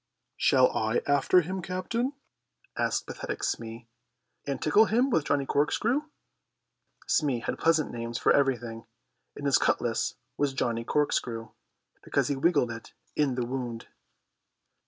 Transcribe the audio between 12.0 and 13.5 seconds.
because he wiggled it in the